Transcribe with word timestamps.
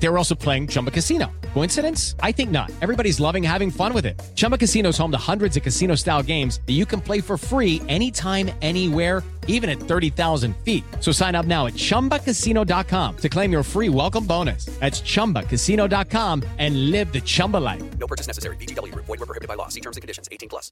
They 0.00 0.08
were 0.08 0.18
also 0.18 0.34
playing 0.34 0.68
Chumba 0.68 0.90
Casino. 0.90 1.30
Coincidence? 1.54 2.14
I 2.22 2.32
think 2.32 2.50
not. 2.50 2.70
Everybody's 2.80 3.18
loving 3.18 3.42
having 3.42 3.70
fun 3.70 3.92
with 3.92 4.06
it. 4.06 4.20
Chumba 4.36 4.56
Casino 4.56 4.90
is 4.90 4.98
home 4.98 5.10
to 5.10 5.18
hundreds 5.18 5.56
of 5.56 5.62
casino 5.62 5.96
style 5.96 6.22
games 6.22 6.60
that 6.66 6.74
you 6.74 6.86
can 6.86 7.00
play 7.00 7.20
for 7.20 7.36
free 7.36 7.82
anytime, 7.88 8.50
anywhere, 8.62 9.22
even 9.48 9.68
at 9.68 9.80
30,000 9.80 10.54
feet. 10.64 10.84
So 11.00 11.10
sign 11.10 11.34
up 11.34 11.46
now 11.46 11.66
at 11.66 11.74
chumbacasino.com 11.74 13.16
to 13.16 13.28
claim 13.28 13.50
your 13.50 13.62
free 13.64 13.88
welcome 13.88 14.24
bonus. 14.24 14.66
That's 14.78 15.00
chumbacasino.com 15.00 16.44
and 16.58 16.90
live 16.92 17.12
the 17.12 17.20
Chumba 17.20 17.56
life. 17.56 17.82
No 17.98 18.06
purchase 18.06 18.28
necessary. 18.28 18.56
BGW. 18.56 18.94
Void 18.94 19.08
were 19.08 19.26
prohibited 19.26 19.48
by 19.48 19.54
law. 19.54 19.68
See 19.68 19.80
terms 19.80 19.96
and 19.96 20.02
conditions. 20.02 20.28
18 20.30 20.48
plus. 20.48 20.70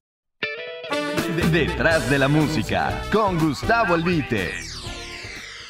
Detrás 1.51 2.09
de 2.09 2.19
la 2.19 2.29
música, 2.29 3.03
con 3.11 3.39
Gustavo 3.39 3.95
Albite. 3.95 4.53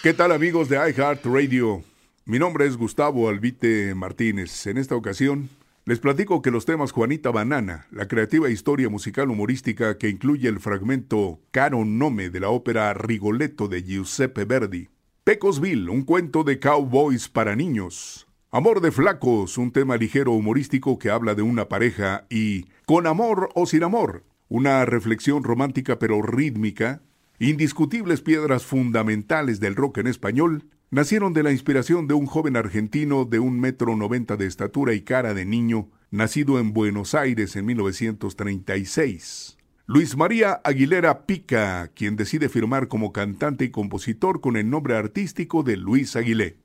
¿Qué 0.03 0.13
tal 0.13 0.33
amigos 0.33 0.69
de 0.69 0.77
iHeartRadio? 0.77 1.83
Mi 2.29 2.41
nombre 2.41 2.67
es 2.67 2.77
Gustavo 2.77 3.29
Albite 3.29 3.95
Martínez. 3.95 4.67
En 4.67 4.79
esta 4.79 4.97
ocasión 4.97 5.49
les 5.85 6.01
platico 6.01 6.43
que 6.43 6.51
los 6.51 6.65
temas 6.65 6.91
Juanita 6.91 7.31
Banana, 7.31 7.87
la 7.93 8.09
creativa 8.09 8.51
historia 8.51 8.89
musical 8.89 9.31
humorística 9.31 9.97
que 9.97 10.09
incluye 10.09 10.49
el 10.49 10.59
fragmento 10.59 11.39
Caro 11.53 11.85
Nome 11.85 12.29
de 12.31 12.41
la 12.41 12.49
ópera 12.49 12.93
Rigoletto 12.95 13.69
de 13.69 13.85
Giuseppe 13.85 14.45
Verdi, 14.45 14.89
Pecosville, 15.23 15.89
un 15.89 16.03
cuento 16.03 16.43
de 16.43 16.59
cowboys 16.59 17.29
para 17.29 17.55
niños, 17.55 18.27
Amor 18.51 18.81
de 18.81 18.91
Flacos, 18.91 19.57
un 19.57 19.71
tema 19.71 19.97
ligero 19.97 20.33
humorístico 20.33 20.99
que 20.99 21.11
habla 21.11 21.37
de 21.37 21.43
una 21.43 21.69
pareja 21.69 22.27
y 22.29 22.67
Con 22.87 23.07
amor 23.07 23.51
o 23.55 23.67
sin 23.67 23.85
amor, 23.85 24.25
una 24.49 24.85
reflexión 24.85 25.45
romántica 25.45 26.01
pero 26.01 26.21
rítmica, 26.23 27.03
indiscutibles 27.39 28.21
piedras 28.21 28.65
fundamentales 28.65 29.61
del 29.61 29.77
rock 29.77 29.99
en 29.99 30.09
español, 30.09 30.65
nacieron 30.91 31.33
de 31.33 31.43
la 31.43 31.53
inspiración 31.53 32.07
de 32.07 32.15
un 32.15 32.27
joven 32.27 32.57
argentino 32.57 33.25
de 33.25 33.39
un 33.39 33.59
metro 33.61 33.97
noventa 33.97 34.37
de 34.37 34.47
estatura 34.47 34.95
y 34.95 35.03
cara 35.03 35.35
de 35.35 35.45
niño, 35.45 35.91
nacido 36.11 36.59
en 36.59 36.73
Buenos 36.73 37.15
Aires 37.15 37.57
en 37.57 37.67
1936. 37.67 39.57
Luis 39.87 40.17
María 40.17 40.61
Aguilera 40.65 41.27
Pica, 41.27 41.89
quien 41.95 42.17
decide 42.17 42.49
firmar 42.49 42.89
como 42.89 43.13
cantante 43.13 43.65
y 43.65 43.71
compositor 43.71 44.41
con 44.41 44.57
el 44.57 44.69
nombre 44.69 44.97
artístico 44.97 45.63
de 45.63 45.77
Luis 45.77 46.17
Aguilé. 46.17 46.59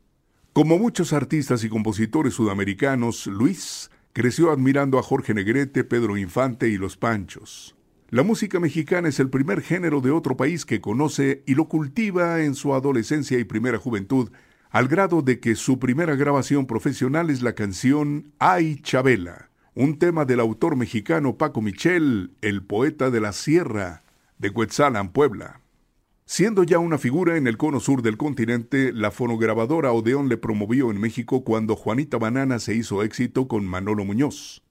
Como 0.54 0.78
muchos 0.78 1.14
artistas 1.14 1.64
y 1.64 1.70
compositores 1.70 2.34
sudamericanos, 2.34 3.28
Luis 3.28 3.92
creció 4.14 4.52
admirando 4.52 5.00
a 5.00 5.04
Jorge 5.04 5.34
Negrete, 5.34 5.84
Pedro 5.84 6.18
Infante 6.18 6.68
y 6.68 6.78
Los 6.78 6.98
Panchos. 6.98 7.76
La 8.12 8.24
música 8.24 8.60
mexicana 8.60 9.08
es 9.08 9.22
el 9.22 9.30
primer 9.30 9.62
género 9.62 10.02
de 10.02 10.12
otro 10.12 10.36
país 10.36 10.66
que 10.66 10.82
conoce 10.82 11.44
y 11.48 11.56
lo 11.56 11.70
cultiva 11.70 12.44
en 12.44 12.56
su 12.56 12.74
adolescencia 12.74 13.40
y 13.40 13.46
primera 13.46 13.78
juventud, 13.78 14.34
al 14.70 14.90
grado 14.90 15.22
de 15.22 15.40
que 15.40 15.56
su 15.56 15.80
primera 15.80 16.16
grabación 16.16 16.66
profesional 16.66 17.30
es 17.30 17.42
la 17.42 17.56
canción 17.56 18.34
Ay 18.38 18.82
Chabela, 18.82 19.50
un 19.76 19.98
tema 19.98 20.26
del 20.26 20.42
autor 20.42 20.76
mexicano 20.76 21.38
Paco 21.38 21.62
Michel, 21.62 22.34
el 22.42 22.64
poeta 22.64 23.12
de 23.12 23.22
la 23.22 23.32
sierra, 23.32 24.04
de 24.40 24.52
Cuetzalan, 24.52 25.14
Puebla. 25.14 25.62
Siendo 26.26 26.66
ya 26.66 26.80
una 26.80 26.98
figura 26.98 27.38
en 27.38 27.48
el 27.48 27.56
cono 27.56 27.80
sur 27.80 28.02
del 28.02 28.18
continente, 28.18 28.92
la 28.92 29.12
fonograbadora 29.12 29.94
Odeón 29.94 30.28
le 30.28 30.36
promovió 30.36 30.92
en 30.92 31.00
México 31.00 31.46
cuando 31.46 31.78
Juanita 31.78 32.18
Banana 32.18 32.60
se 32.60 32.76
hizo 32.76 33.04
éxito 33.04 33.48
con 33.48 33.66
Manolo 33.66 34.04
Muñoz. 34.04 34.64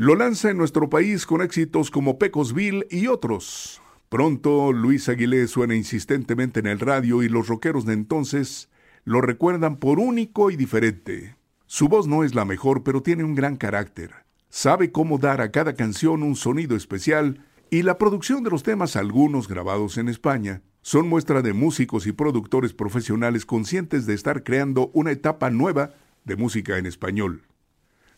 Lo 0.00 0.14
lanza 0.14 0.48
en 0.52 0.58
nuestro 0.58 0.88
país 0.88 1.26
con 1.26 1.42
éxitos 1.42 1.90
como 1.90 2.20
Pecosville 2.20 2.86
y 2.88 3.08
otros. 3.08 3.82
Pronto 4.08 4.72
Luis 4.72 5.08
Aguilé 5.08 5.48
suena 5.48 5.74
insistentemente 5.74 6.60
en 6.60 6.68
el 6.68 6.78
radio 6.78 7.24
y 7.24 7.28
los 7.28 7.48
rockeros 7.48 7.84
de 7.84 7.94
entonces 7.94 8.68
lo 9.02 9.20
recuerdan 9.22 9.78
por 9.78 9.98
único 9.98 10.52
y 10.52 10.56
diferente. 10.56 11.36
Su 11.66 11.88
voz 11.88 12.06
no 12.06 12.22
es 12.22 12.36
la 12.36 12.44
mejor, 12.44 12.84
pero 12.84 13.02
tiene 13.02 13.24
un 13.24 13.34
gran 13.34 13.56
carácter. 13.56 14.12
Sabe 14.48 14.92
cómo 14.92 15.18
dar 15.18 15.40
a 15.40 15.50
cada 15.50 15.74
canción 15.74 16.22
un 16.22 16.36
sonido 16.36 16.76
especial 16.76 17.44
y 17.68 17.82
la 17.82 17.98
producción 17.98 18.44
de 18.44 18.50
los 18.50 18.62
temas, 18.62 18.94
algunos 18.94 19.48
grabados 19.48 19.98
en 19.98 20.08
España, 20.08 20.62
son 20.80 21.08
muestra 21.08 21.42
de 21.42 21.54
músicos 21.54 22.06
y 22.06 22.12
productores 22.12 22.72
profesionales 22.72 23.44
conscientes 23.44 24.06
de 24.06 24.14
estar 24.14 24.44
creando 24.44 24.92
una 24.94 25.10
etapa 25.10 25.50
nueva 25.50 25.94
de 26.24 26.36
música 26.36 26.78
en 26.78 26.86
español. 26.86 27.47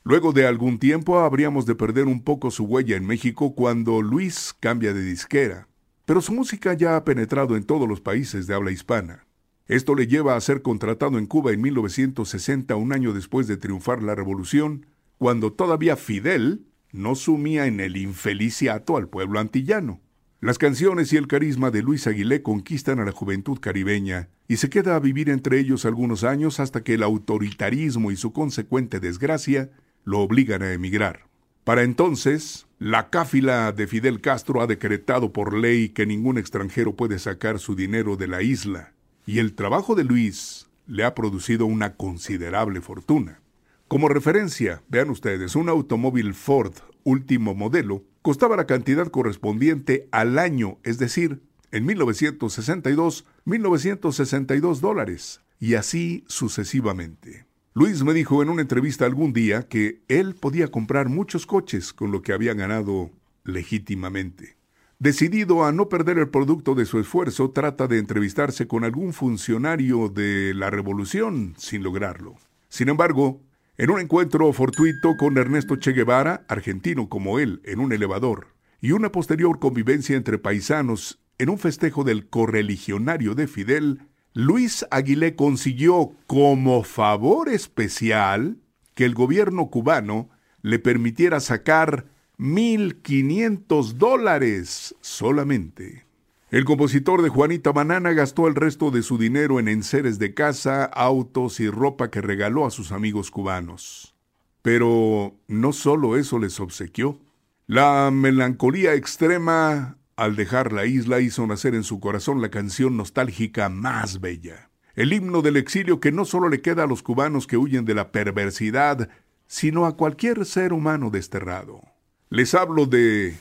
Luego 0.02 0.32
de 0.32 0.46
algún 0.46 0.78
tiempo 0.78 1.20
habríamos 1.20 1.66
de 1.66 1.74
perder 1.74 2.06
un 2.06 2.22
poco 2.22 2.50
su 2.50 2.64
huella 2.64 2.96
en 2.96 3.06
México 3.06 3.54
cuando 3.54 4.00
Luis 4.00 4.54
cambia 4.58 4.94
de 4.94 5.02
disquera, 5.02 5.68
pero 6.06 6.22
su 6.22 6.32
música 6.32 6.72
ya 6.72 6.96
ha 6.96 7.04
penetrado 7.04 7.54
en 7.54 7.64
todos 7.64 7.86
los 7.86 8.00
países 8.00 8.46
de 8.46 8.54
habla 8.54 8.70
hispana. 8.70 9.26
Esto 9.68 9.94
le 9.94 10.06
lleva 10.06 10.36
a 10.36 10.40
ser 10.40 10.62
contratado 10.62 11.18
en 11.18 11.26
Cuba 11.26 11.52
en 11.52 11.60
1960, 11.60 12.74
un 12.76 12.92
año 12.92 13.12
después 13.12 13.46
de 13.46 13.58
triunfar 13.58 14.02
la 14.02 14.14
revolución, 14.14 14.86
cuando 15.18 15.52
todavía 15.52 15.96
Fidel 15.96 16.64
no 16.92 17.14
sumía 17.14 17.66
en 17.66 17.78
el 17.78 17.96
infeliciato 17.98 18.96
al 18.96 19.08
pueblo 19.08 19.38
antillano. 19.38 20.00
Las 20.40 20.56
canciones 20.56 21.12
y 21.12 21.18
el 21.18 21.28
carisma 21.28 21.70
de 21.70 21.82
Luis 21.82 22.06
Aguilé 22.06 22.42
conquistan 22.42 22.98
a 22.98 23.04
la 23.04 23.12
juventud 23.12 23.58
caribeña 23.60 24.30
y 24.48 24.56
se 24.56 24.70
queda 24.70 24.96
a 24.96 25.00
vivir 25.00 25.28
entre 25.28 25.60
ellos 25.60 25.84
algunos 25.84 26.24
años 26.24 26.58
hasta 26.58 26.82
que 26.82 26.94
el 26.94 27.02
autoritarismo 27.02 28.10
y 28.10 28.16
su 28.16 28.32
consecuente 28.32 28.98
desgracia 28.98 29.70
lo 30.04 30.20
obligan 30.20 30.62
a 30.62 30.72
emigrar. 30.72 31.26
Para 31.64 31.82
entonces, 31.82 32.66
la 32.78 33.10
cáfila 33.10 33.72
de 33.72 33.86
Fidel 33.86 34.20
Castro 34.20 34.62
ha 34.62 34.66
decretado 34.66 35.32
por 35.32 35.54
ley 35.54 35.90
que 35.90 36.06
ningún 36.06 36.38
extranjero 36.38 36.96
puede 36.96 37.18
sacar 37.18 37.58
su 37.58 37.76
dinero 37.76 38.16
de 38.16 38.28
la 38.28 38.42
isla, 38.42 38.94
y 39.26 39.38
el 39.38 39.54
trabajo 39.54 39.94
de 39.94 40.04
Luis 40.04 40.68
le 40.86 41.04
ha 41.04 41.14
producido 41.14 41.66
una 41.66 41.94
considerable 41.94 42.80
fortuna. 42.80 43.40
Como 43.86 44.08
referencia, 44.08 44.82
vean 44.88 45.10
ustedes, 45.10 45.56
un 45.56 45.68
automóvil 45.68 46.34
Ford 46.34 46.74
último 47.04 47.54
modelo 47.54 48.04
costaba 48.22 48.56
la 48.56 48.66
cantidad 48.66 49.08
correspondiente 49.08 50.08
al 50.10 50.38
año, 50.38 50.78
es 50.82 50.98
decir, 50.98 51.42
en 51.72 51.86
1962, 51.86 53.26
1962 53.44 54.80
dólares, 54.80 55.40
y 55.58 55.74
así 55.74 56.24
sucesivamente. 56.26 57.49
Luis 57.72 58.02
me 58.02 58.12
dijo 58.12 58.42
en 58.42 58.48
una 58.48 58.62
entrevista 58.62 59.04
algún 59.04 59.32
día 59.32 59.68
que 59.68 60.02
él 60.08 60.34
podía 60.34 60.68
comprar 60.68 61.08
muchos 61.08 61.46
coches 61.46 61.92
con 61.92 62.10
lo 62.10 62.20
que 62.20 62.32
había 62.32 62.52
ganado 62.52 63.12
legítimamente. 63.44 64.56
Decidido 64.98 65.64
a 65.64 65.70
no 65.70 65.88
perder 65.88 66.18
el 66.18 66.30
producto 66.30 66.74
de 66.74 66.84
su 66.84 66.98
esfuerzo, 66.98 67.52
trata 67.52 67.86
de 67.86 67.98
entrevistarse 67.98 68.66
con 68.66 68.82
algún 68.82 69.12
funcionario 69.12 70.08
de 70.08 70.52
la 70.52 70.68
revolución 70.70 71.54
sin 71.58 71.84
lograrlo. 71.84 72.34
Sin 72.68 72.88
embargo, 72.88 73.40
en 73.78 73.90
un 73.90 74.00
encuentro 74.00 74.52
fortuito 74.52 75.16
con 75.16 75.38
Ernesto 75.38 75.76
Che 75.76 75.92
Guevara, 75.92 76.44
argentino 76.48 77.08
como 77.08 77.38
él, 77.38 77.62
en 77.64 77.78
un 77.78 77.92
elevador, 77.92 78.48
y 78.80 78.90
una 78.92 79.12
posterior 79.12 79.60
convivencia 79.60 80.16
entre 80.16 80.38
paisanos 80.38 81.20
en 81.38 81.48
un 81.48 81.58
festejo 81.58 82.02
del 82.02 82.28
correligionario 82.28 83.36
de 83.36 83.46
Fidel, 83.46 84.09
Luis 84.32 84.86
Aguilé 84.90 85.34
consiguió 85.34 86.12
como 86.26 86.84
favor 86.84 87.48
especial 87.48 88.58
que 88.94 89.04
el 89.04 89.14
gobierno 89.14 89.70
cubano 89.70 90.28
le 90.62 90.78
permitiera 90.78 91.40
sacar 91.40 92.06
1.500 92.38 93.94
dólares 93.94 94.94
solamente. 95.00 96.06
El 96.50 96.64
compositor 96.64 97.22
de 97.22 97.28
Juanita 97.28 97.72
Banana 97.72 98.12
gastó 98.12 98.46
el 98.46 98.54
resto 98.54 98.90
de 98.90 99.02
su 99.02 99.18
dinero 99.18 99.60
en 99.60 99.68
enseres 99.68 100.18
de 100.18 100.32
casa, 100.32 100.84
autos 100.84 101.60
y 101.60 101.68
ropa 101.68 102.10
que 102.10 102.20
regaló 102.20 102.66
a 102.66 102.70
sus 102.70 102.92
amigos 102.92 103.30
cubanos. 103.30 104.14
Pero 104.62 105.34
no 105.48 105.72
solo 105.72 106.16
eso 106.16 106.38
les 106.38 106.58
obsequió. 106.60 107.18
La 107.66 108.10
melancolía 108.12 108.94
extrema 108.94 109.96
al 110.20 110.36
dejar 110.36 110.70
la 110.70 110.84
isla 110.84 111.20
hizo 111.20 111.46
nacer 111.46 111.74
en 111.74 111.82
su 111.82 111.98
corazón 111.98 112.42
la 112.42 112.50
canción 112.50 112.94
nostálgica 112.94 113.70
más 113.70 114.20
bella. 114.20 114.68
El 114.94 115.14
himno 115.14 115.40
del 115.40 115.56
exilio 115.56 115.98
que 115.98 116.12
no 116.12 116.26
solo 116.26 116.50
le 116.50 116.60
queda 116.60 116.82
a 116.82 116.86
los 116.86 117.02
cubanos 117.02 117.46
que 117.46 117.56
huyen 117.56 117.86
de 117.86 117.94
la 117.94 118.12
perversidad, 118.12 119.08
sino 119.46 119.86
a 119.86 119.96
cualquier 119.96 120.44
ser 120.44 120.74
humano 120.74 121.08
desterrado. 121.08 121.80
Les 122.28 122.54
hablo 122.54 122.84
de 122.84 123.34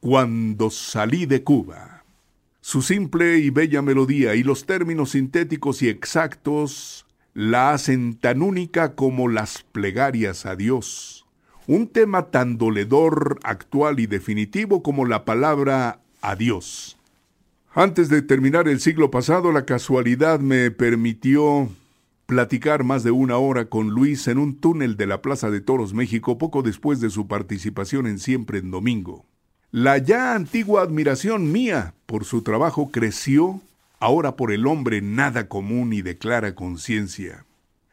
Cuando 0.00 0.68
salí 0.68 1.24
de 1.24 1.42
Cuba. 1.42 2.04
Su 2.60 2.82
simple 2.82 3.38
y 3.38 3.48
bella 3.48 3.80
melodía 3.80 4.34
y 4.34 4.42
los 4.42 4.66
términos 4.66 5.12
sintéticos 5.12 5.80
y 5.80 5.88
exactos 5.88 7.06
la 7.32 7.72
hacen 7.72 8.14
tan 8.14 8.42
única 8.42 8.94
como 8.94 9.28
las 9.28 9.62
plegarias 9.72 10.44
a 10.44 10.54
Dios. 10.54 11.24
Un 11.66 11.88
tema 11.88 12.30
tan 12.30 12.58
doledor, 12.58 13.40
actual 13.42 14.00
y 14.00 14.06
definitivo 14.06 14.82
como 14.82 15.06
la 15.06 15.24
palabra 15.24 16.00
adiós. 16.20 16.96
Antes 17.74 18.08
de 18.08 18.22
terminar 18.22 18.68
el 18.68 18.80
siglo 18.80 19.10
pasado, 19.10 19.52
la 19.52 19.66
casualidad 19.66 20.40
me 20.40 20.70
permitió 20.70 21.68
platicar 22.26 22.84
más 22.84 23.04
de 23.04 23.10
una 23.10 23.36
hora 23.38 23.66
con 23.66 23.90
Luis 23.90 24.26
en 24.28 24.38
un 24.38 24.56
túnel 24.56 24.96
de 24.96 25.06
la 25.06 25.22
Plaza 25.22 25.50
de 25.50 25.60
Toros 25.60 25.94
México 25.94 26.38
poco 26.38 26.62
después 26.62 27.00
de 27.00 27.10
su 27.10 27.28
participación 27.28 28.06
en 28.06 28.18
Siempre 28.18 28.58
en 28.58 28.70
Domingo. 28.70 29.26
La 29.70 29.98
ya 29.98 30.34
antigua 30.34 30.82
admiración 30.82 31.52
mía 31.52 31.94
por 32.06 32.24
su 32.24 32.42
trabajo 32.42 32.90
creció 32.90 33.60
ahora 34.00 34.36
por 34.36 34.52
el 34.52 34.66
hombre 34.66 35.02
nada 35.02 35.48
común 35.48 35.92
y 35.92 36.02
de 36.02 36.18
clara 36.18 36.54
conciencia. 36.54 37.44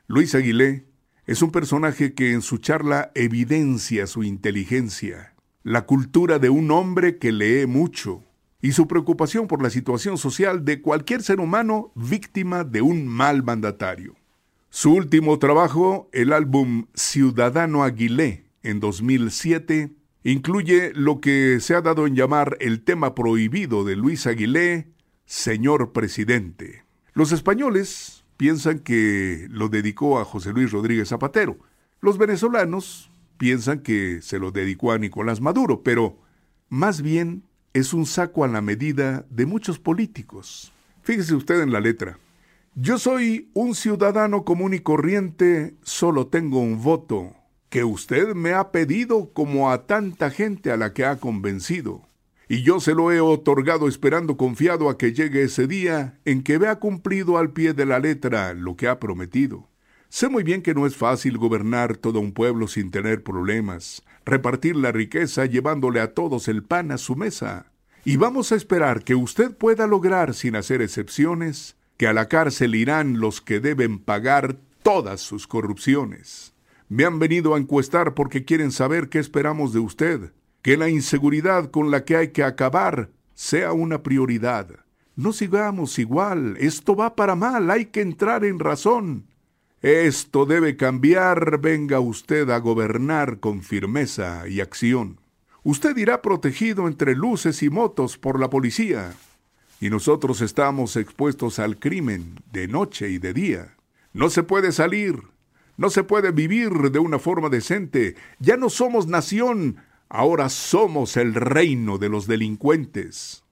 Luis 0.08 0.34
Aguilé 0.34 0.86
es 1.26 1.42
un 1.42 1.52
personaje 1.52 2.14
que 2.14 2.34
en 2.34 2.42
su 2.42 2.58
charla 2.58 3.12
evidencia 3.16 4.08
su 4.08 4.24
inteligencia, 4.24 5.33
la 5.64 5.86
cultura 5.86 6.40
de 6.40 6.50
un 6.50 6.72
hombre 6.72 7.18
que 7.18 7.32
lee 7.32 7.66
mucho 7.66 8.22
y 8.62 8.74
su 8.74 8.88
preocupación 8.88 9.48
por 9.48 9.62
la 9.62 9.70
situación 9.70 10.18
social 10.18 10.66
de 10.66 10.82
cualquier 10.82 11.22
ser 11.24 11.40
humano 11.40 11.92
víctima 11.96 12.64
de 12.64 12.82
un 12.82 13.08
mal 13.08 13.44
mandatario. 13.44 14.16
Su 14.70 14.94
último 14.94 15.40
trabajo, 15.40 16.10
el 16.14 16.34
álbum 16.34 16.88
Ciudadano 16.94 17.84
Aguilé, 17.84 18.46
en 18.64 18.80
2007, 18.80 19.92
incluye 20.24 20.92
lo 20.96 21.22
que 21.22 21.60
se 21.60 21.76
ha 21.76 21.82
dado 21.82 22.08
en 22.08 22.16
llamar 22.16 22.58
el 22.60 22.84
tema 22.84 23.14
prohibido 23.16 23.84
de 23.84 23.96
Luis 23.96 24.26
Aguilé, 24.28 24.88
Señor 25.26 25.92
Presidente. 25.92 26.84
Los 27.14 27.32
españoles 27.32 28.26
piensan 28.38 28.80
que 28.80 29.48
lo 29.50 29.70
dedicó 29.70 30.20
a 30.20 30.26
José 30.26 30.52
Luis 30.52 30.72
Rodríguez 30.72 31.10
Zapatero. 31.10 31.58
Los 32.02 32.18
venezolanos 32.18 33.12
piensan 33.38 33.80
que 33.80 34.22
se 34.22 34.40
lo 34.40 34.52
dedicó 34.52 34.92
a 34.92 34.98
Nicolás 34.98 35.42
Maduro, 35.42 35.84
pero 35.84 36.18
más 36.70 37.02
bien 37.02 37.44
es 37.74 37.94
un 37.94 38.06
saco 38.06 38.44
a 38.44 38.48
la 38.48 38.62
medida 38.62 39.26
de 39.30 39.46
muchos 39.46 39.80
políticos. 39.80 40.72
Fíjese 41.02 41.36
usted 41.36 41.62
en 41.62 41.72
la 41.72 41.80
letra. 41.80 42.18
Yo 42.76 42.98
soy 42.98 43.50
un 43.54 43.76
ciudadano 43.76 44.46
común 44.46 44.74
y 44.74 44.80
corriente, 44.80 45.76
solo 45.84 46.28
tengo 46.28 46.60
un 46.60 46.82
voto, 46.82 47.36
que 47.70 47.84
usted 47.84 48.34
me 48.34 48.54
ha 48.54 48.72
pedido 48.72 49.32
como 49.34 49.72
a 49.72 49.86
tanta 49.86 50.30
gente 50.30 50.72
a 50.72 50.78
la 50.78 50.94
que 50.94 51.06
ha 51.06 51.18
convencido 51.18 52.02
y 52.54 52.62
yo 52.62 52.80
se 52.80 52.94
lo 52.94 53.12
he 53.12 53.20
otorgado 53.20 53.88
esperando 53.88 54.38
confiado 54.38 54.90
a 54.90 54.98
que 54.98 55.14
llegue 55.14 55.44
ese 55.44 55.66
día 55.66 56.20
en 56.26 56.44
que 56.44 56.58
vea 56.58 56.76
cumplido 56.76 57.38
al 57.38 57.52
pie 57.52 57.74
de 57.74 57.86
la 57.86 57.98
letra 57.98 58.54
lo 58.54 58.76
que 58.76 58.88
ha 58.88 59.00
prometido. 59.00 59.68
Sé 60.14 60.30
muy 60.30 60.44
bien 60.44 60.62
que 60.62 60.76
no 60.76 60.86
es 60.86 60.96
fácil 60.96 61.40
gobernar 61.40 61.98
todo 61.98 62.20
un 62.20 62.34
pueblo 62.34 62.68
sin 62.68 62.92
tener 62.92 63.24
problemas, 63.24 64.04
repartir 64.26 64.76
la 64.76 64.92
riqueza 64.92 65.48
llevándole 65.48 66.02
a 66.02 66.14
todos 66.14 66.48
el 66.48 66.62
pan 66.62 66.92
a 66.92 67.00
su 67.00 67.16
mesa. 67.16 67.72
Y 68.06 68.18
vamos 68.18 68.52
a 68.52 68.56
esperar 68.56 69.04
que 69.04 69.16
usted 69.16 69.58
pueda 69.58 69.88
lograr, 69.88 70.36
sin 70.36 70.56
hacer 70.56 70.84
excepciones, 70.84 71.78
que 71.98 72.06
a 72.06 72.14
la 72.14 72.28
cárcel 72.28 72.76
irán 72.76 73.20
los 73.20 73.42
que 73.42 73.60
deben 73.60 73.98
pagar 73.98 74.56
todas 74.84 75.20
sus 75.20 75.48
corrupciones. 75.48 76.54
Me 76.90 77.06
han 77.06 77.18
venido 77.18 77.56
a 77.56 77.58
encuestar 77.58 78.14
porque 78.14 78.46
quieren 78.46 78.72
saber 78.72 79.10
qué 79.10 79.18
esperamos 79.18 79.74
de 79.74 79.80
usted, 79.80 80.32
que 80.62 80.78
la 80.78 80.90
inseguridad 80.90 81.72
con 81.72 81.90
la 81.90 82.06
que 82.06 82.18
hay 82.18 82.28
que 82.28 82.44
acabar 82.44 83.10
sea 83.34 83.74
una 83.74 84.04
prioridad. 84.04 84.68
No 85.16 85.34
sigamos 85.34 85.98
igual, 85.98 86.56
esto 86.60 86.96
va 86.96 87.16
para 87.16 87.34
mal, 87.34 87.72
hay 87.72 87.86
que 87.86 88.02
entrar 88.02 88.46
en 88.46 88.60
razón. 88.60 89.33
Esto 89.84 90.48
debe 90.48 90.76
cambiar, 90.76 91.60
venga 91.60 92.00
usted 92.00 92.50
a 92.50 92.58
gobernar 92.58 93.40
con 93.40 93.62
firmeza 93.62 94.48
y 94.48 94.62
acción. 94.62 95.20
Usted 95.62 95.96
irá 95.98 96.24
protegido 96.24 96.88
entre 96.88 97.16
luces 97.16 97.62
y 97.62 97.70
motos 97.70 98.18
por 98.18 98.40
la 98.40 98.50
policía, 98.50 99.14
y 99.80 99.92
nosotros 99.92 100.42
estamos 100.42 100.96
expuestos 100.96 101.60
al 101.60 101.78
crimen 101.78 102.40
de 102.52 102.68
noche 102.68 103.10
y 103.10 103.20
de 103.20 103.34
día. 103.34 103.78
No 104.14 104.32
se 104.32 104.42
puede 104.42 104.72
salir, 104.72 105.22
no 105.78 105.92
se 105.92 106.04
puede 106.04 106.32
vivir 106.32 106.90
de 106.90 106.98
una 106.98 107.20
forma 107.20 107.50
decente, 107.50 108.16
ya 108.40 108.58
no 108.58 108.70
somos 108.70 109.06
nación, 109.06 109.78
Ahora 110.16 110.50
somos 110.50 111.18
el 111.18 111.34
reino 111.34 111.98
de 111.98 112.08
los 112.08 112.28
delincuentes. 112.28 113.44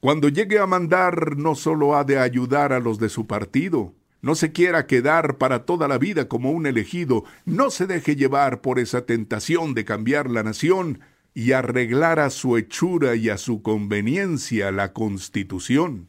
Cuando 0.00 0.30
llegue 0.30 0.58
a 0.58 0.66
mandar, 0.66 1.36
no 1.36 1.54
solo 1.54 1.96
ha 1.96 2.04
de 2.04 2.18
ayudar 2.18 2.72
a 2.72 2.80
los 2.80 2.98
de 2.98 3.10
su 3.10 3.26
partido, 3.26 3.92
no 4.20 4.34
se 4.34 4.52
quiera 4.52 4.86
quedar 4.86 5.38
para 5.38 5.64
toda 5.64 5.86
la 5.88 5.98
vida 5.98 6.28
como 6.28 6.50
un 6.50 6.66
elegido, 6.66 7.24
no 7.44 7.70
se 7.70 7.86
deje 7.86 8.16
llevar 8.16 8.60
por 8.60 8.78
esa 8.78 9.06
tentación 9.06 9.74
de 9.74 9.84
cambiar 9.84 10.28
la 10.28 10.42
nación 10.42 11.00
y 11.34 11.52
arreglar 11.52 12.18
a 12.18 12.30
su 12.30 12.56
hechura 12.56 13.14
y 13.14 13.28
a 13.28 13.38
su 13.38 13.62
conveniencia 13.62 14.72
la 14.72 14.92
constitución. 14.92 16.08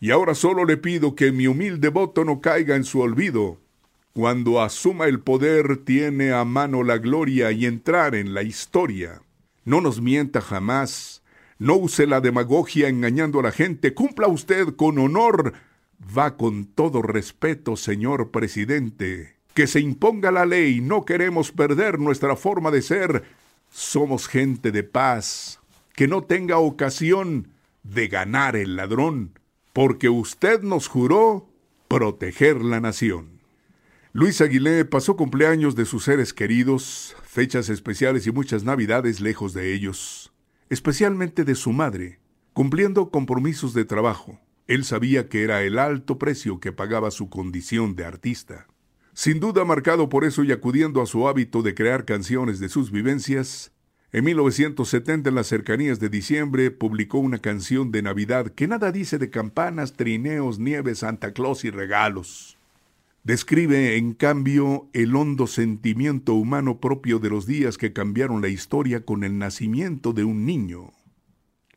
Y 0.00 0.10
ahora 0.10 0.34
solo 0.34 0.66
le 0.66 0.76
pido 0.76 1.14
que 1.14 1.32
mi 1.32 1.46
humilde 1.46 1.88
voto 1.88 2.24
no 2.24 2.40
caiga 2.40 2.76
en 2.76 2.84
su 2.84 3.00
olvido. 3.00 3.58
Cuando 4.12 4.60
asuma 4.60 5.06
el 5.06 5.20
poder 5.20 5.78
tiene 5.78 6.32
a 6.32 6.44
mano 6.44 6.82
la 6.82 6.98
gloria 6.98 7.52
y 7.52 7.64
entrar 7.64 8.14
en 8.14 8.34
la 8.34 8.42
historia. 8.42 9.22
No 9.64 9.80
nos 9.80 10.00
mienta 10.00 10.40
jamás. 10.40 11.22
No 11.58 11.76
use 11.76 12.06
la 12.06 12.20
demagogia 12.20 12.88
engañando 12.88 13.40
a 13.40 13.44
la 13.44 13.52
gente. 13.52 13.94
Cumpla 13.94 14.28
usted 14.28 14.76
con 14.76 14.98
honor. 14.98 15.54
Va 16.16 16.36
con 16.36 16.66
todo 16.66 17.02
respeto, 17.02 17.76
señor 17.76 18.30
presidente. 18.30 19.36
Que 19.54 19.66
se 19.66 19.80
imponga 19.80 20.30
la 20.30 20.46
ley. 20.46 20.80
No 20.80 21.04
queremos 21.04 21.52
perder 21.52 21.98
nuestra 21.98 22.36
forma 22.36 22.70
de 22.70 22.82
ser. 22.82 23.24
Somos 23.70 24.28
gente 24.28 24.72
de 24.72 24.82
paz. 24.82 25.60
Que 25.94 26.08
no 26.08 26.22
tenga 26.24 26.58
ocasión 26.58 27.48
de 27.82 28.08
ganar 28.08 28.56
el 28.56 28.76
ladrón. 28.76 29.38
Porque 29.72 30.08
usted 30.08 30.62
nos 30.62 30.88
juró 30.88 31.48
proteger 31.88 32.62
la 32.62 32.80
nación. 32.80 33.36
Luis 34.12 34.40
Aguilé 34.40 34.86
pasó 34.86 35.14
cumpleaños 35.14 35.76
de 35.76 35.84
sus 35.84 36.04
seres 36.04 36.32
queridos, 36.32 37.14
fechas 37.24 37.68
especiales 37.68 38.26
y 38.26 38.32
muchas 38.32 38.64
navidades 38.64 39.20
lejos 39.20 39.52
de 39.52 39.74
ellos, 39.74 40.32
especialmente 40.70 41.44
de 41.44 41.54
su 41.54 41.74
madre, 41.74 42.18
cumpliendo 42.54 43.10
compromisos 43.10 43.74
de 43.74 43.84
trabajo. 43.84 44.40
Él 44.66 44.84
sabía 44.84 45.28
que 45.28 45.42
era 45.42 45.62
el 45.62 45.78
alto 45.78 46.18
precio 46.18 46.60
que 46.60 46.72
pagaba 46.72 47.10
su 47.10 47.30
condición 47.30 47.94
de 47.94 48.04
artista. 48.04 48.66
Sin 49.12 49.40
duda 49.40 49.64
marcado 49.64 50.08
por 50.08 50.24
eso 50.24 50.44
y 50.44 50.52
acudiendo 50.52 51.00
a 51.00 51.06
su 51.06 51.28
hábito 51.28 51.62
de 51.62 51.74
crear 51.74 52.04
canciones 52.04 52.58
de 52.58 52.68
sus 52.68 52.90
vivencias, 52.90 53.72
en 54.12 54.24
1970 54.24 55.28
en 55.28 55.34
las 55.34 55.46
cercanías 55.46 56.00
de 56.00 56.08
diciembre 56.08 56.70
publicó 56.70 57.18
una 57.18 57.38
canción 57.38 57.92
de 57.92 58.02
Navidad 58.02 58.48
que 58.48 58.68
nada 58.68 58.92
dice 58.92 59.18
de 59.18 59.30
campanas, 59.30 59.94
trineos, 59.94 60.58
nieve, 60.58 60.94
Santa 60.94 61.32
Claus 61.32 61.64
y 61.64 61.70
regalos. 61.70 62.56
Describe, 63.24 63.96
en 63.96 64.14
cambio, 64.14 64.88
el 64.92 65.16
hondo 65.16 65.46
sentimiento 65.46 66.34
humano 66.34 66.78
propio 66.78 67.18
de 67.18 67.28
los 67.28 67.44
días 67.46 67.76
que 67.76 67.92
cambiaron 67.92 68.40
la 68.40 68.48
historia 68.48 69.04
con 69.04 69.24
el 69.24 69.36
nacimiento 69.36 70.12
de 70.12 70.24
un 70.24 70.46
niño. 70.46 70.92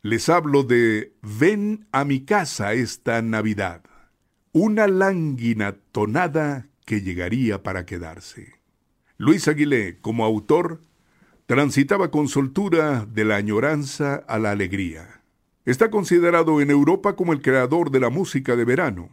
Les 0.01 0.30
hablo 0.30 0.63
de 0.63 1.12
Ven 1.22 1.85
a 1.92 2.06
mi 2.06 2.23
casa 2.23 2.71
esta 2.71 3.21
Navidad, 3.21 3.83
una 4.54 4.88
lánguina 4.88 5.76
tonada 5.92 6.69
que 6.85 7.02
llegaría 7.02 7.64
para 7.64 7.85
quedarse. 7.85 8.54
Luis 9.18 9.50
Aguilé, 9.50 9.97
como 10.00 10.23
autor, 10.23 10.80
transitaba 11.47 12.12
con 12.12 12.30
soltura 12.30 13.06
de 13.12 13.26
la 13.26 13.35
añoranza 13.35 14.16
a 14.16 14.40
la 14.40 14.52
alegría. 14.52 15.21
Está 15.66 15.92
considerado 15.92 16.62
en 16.62 16.69
Europa 16.69 17.18
como 17.18 17.33
el 17.33 17.42
creador 17.42 17.92
de 17.92 18.00
la 18.00 18.09
música 18.09 18.56
de 18.56 18.64
verano. 18.64 19.09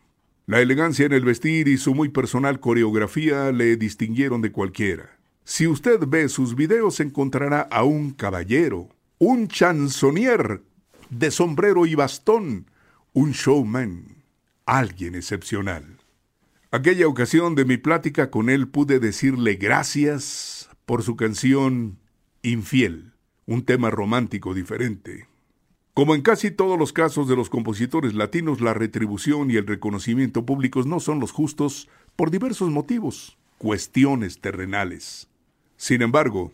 La 0.47 0.61
elegancia 0.61 1.05
en 1.05 1.15
el 1.15 1.25
vestir 1.25 1.67
y 1.67 1.79
su 1.79 1.97
muy 1.97 2.11
personal 2.11 2.61
coreografía 2.61 3.51
le 3.51 3.77
distinguieron 3.77 4.41
de 4.41 4.53
cualquiera. 4.53 5.19
Si 5.43 5.67
usted 5.67 5.99
ve 6.07 6.29
sus 6.29 6.55
videos 6.55 7.01
encontrará 7.01 7.63
a 7.63 7.83
un 7.83 8.13
caballero, 8.13 8.89
un 9.19 9.49
chansonnier 9.49 10.63
de 11.11 11.31
sombrero 11.31 11.87
y 11.87 11.95
bastón, 11.95 12.67
un 13.13 13.33
showman, 13.33 14.25
alguien 14.65 15.15
excepcional. 15.15 15.99
Aquella 16.71 17.07
ocasión 17.09 17.55
de 17.55 17.65
mi 17.65 17.77
plática 17.77 18.31
con 18.31 18.51
él 18.51 18.69
pude 18.69 18.99
decirle 18.99 19.55
gracias 19.55 20.69
por 20.85 21.03
su 21.03 21.17
canción 21.17 21.99
Infiel, 22.43 23.13
un 23.47 23.65
tema 23.65 23.91
romántico 23.91 24.53
diferente. 24.53 25.27
Como 25.95 26.15
en 26.15 26.21
casi 26.21 26.51
todos 26.51 26.79
los 26.79 26.93
casos 26.93 27.27
de 27.27 27.37
los 27.37 27.49
compositores 27.49 28.15
latinos, 28.15 28.61
la 28.61 28.75
retribución 28.75 29.51
y 29.51 29.57
el 29.57 29.67
reconocimiento 29.67 30.45
públicos 30.45 30.87
no 30.87 31.01
son 31.01 31.21
los 31.21 31.33
justos 31.33 31.89
por 32.17 32.31
diversos 32.31 32.71
motivos, 32.71 33.39
cuestiones 33.57 34.41
terrenales. 34.41 35.29
Sin 35.79 36.03
embargo, 36.03 36.53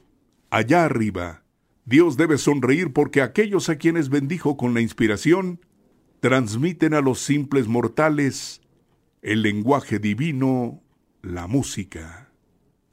allá 0.50 0.84
arriba, 0.84 1.42
Dios 1.84 2.16
debe 2.16 2.38
sonreír 2.38 2.92
porque 2.92 3.22
aquellos 3.22 3.68
a 3.68 3.76
quienes 3.76 4.08
bendijo 4.08 4.56
con 4.56 4.74
la 4.74 4.80
inspiración 4.80 5.60
transmiten 6.20 6.94
a 6.94 7.00
los 7.00 7.18
simples 7.18 7.66
mortales 7.66 8.60
el 9.22 9.42
lenguaje 9.42 9.98
divino, 9.98 10.80
la 11.22 11.46
música, 11.46 12.30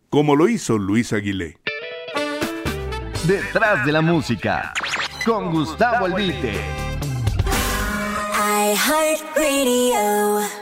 como 0.10 0.36
lo 0.36 0.48
hizo 0.48 0.77
Luis 0.77 1.13
Aguilé. 1.13 1.58
Detrás 3.27 3.86
de 3.86 3.91
la 3.91 4.01
música 4.01 4.74
con 5.25 5.51
Gustavo 5.51 6.05
Albite. 6.05 6.53
I 8.41 8.75
heart 8.75 9.36
radio. 9.36 10.59